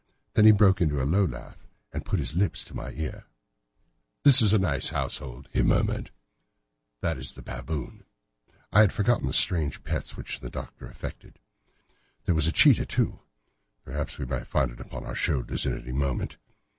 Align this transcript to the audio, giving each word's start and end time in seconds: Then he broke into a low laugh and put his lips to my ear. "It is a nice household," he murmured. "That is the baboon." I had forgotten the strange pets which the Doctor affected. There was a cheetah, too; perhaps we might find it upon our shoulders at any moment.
Then 0.33 0.45
he 0.45 0.51
broke 0.51 0.81
into 0.81 0.99
a 0.99 1.05
low 1.05 1.25
laugh 1.25 1.59
and 1.93 2.03
put 2.03 2.17
his 2.17 2.33
lips 2.33 2.63
to 2.63 2.73
my 2.75 2.89
ear. 2.93 3.25
"It 4.25 4.41
is 4.41 4.51
a 4.51 4.57
nice 4.57 4.89
household," 4.89 5.47
he 5.53 5.61
murmured. 5.61 6.09
"That 7.01 7.19
is 7.19 7.33
the 7.33 7.43
baboon." 7.43 8.05
I 8.73 8.79
had 8.81 8.91
forgotten 8.93 9.27
the 9.27 9.31
strange 9.33 9.83
pets 9.83 10.17
which 10.17 10.39
the 10.39 10.49
Doctor 10.49 10.87
affected. 10.87 11.37
There 12.25 12.33
was 12.33 12.47
a 12.47 12.51
cheetah, 12.51 12.87
too; 12.87 13.19
perhaps 13.83 14.17
we 14.17 14.25
might 14.25 14.47
find 14.47 14.71
it 14.71 14.79
upon 14.79 15.05
our 15.05 15.13
shoulders 15.13 15.67
at 15.67 15.77
any 15.79 15.91
moment. 15.91 16.37